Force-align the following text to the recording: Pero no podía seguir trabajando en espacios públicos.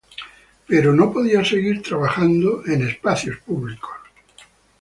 Pero 0.67 0.93
no 0.95 1.13
podía 1.13 1.45
seguir 1.45 1.83
trabajando 1.83 2.63
en 2.65 2.87
espacios 2.87 3.37
públicos. 3.41 3.97